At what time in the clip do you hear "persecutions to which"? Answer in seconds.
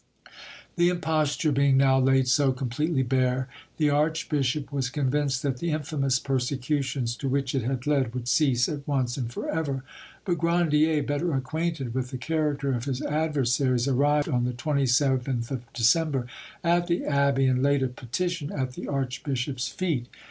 6.17-7.53